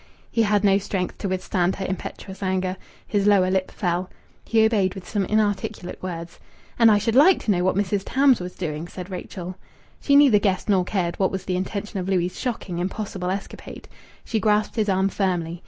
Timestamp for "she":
10.01-10.15, 14.25-14.39